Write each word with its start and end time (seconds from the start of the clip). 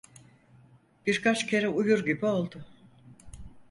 Birkaç 1.07 1.47
kere 1.47 1.69
uyur 1.69 2.05
gibi 2.05 2.25
oldu. 2.25 2.65